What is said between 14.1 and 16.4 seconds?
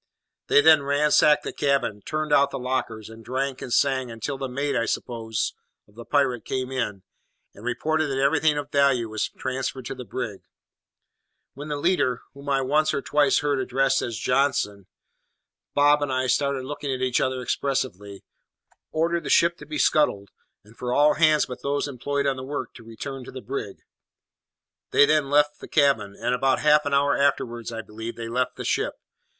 Johnson," Bob and I